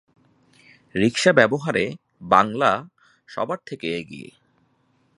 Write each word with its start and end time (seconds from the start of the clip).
রিকশা 0.95 1.31
ব্যবহারে 1.33 1.85
বাংলা 2.21 2.71
সবার 3.27 3.59
থেকে 3.65 3.87
এগিয়ে। 3.97 4.29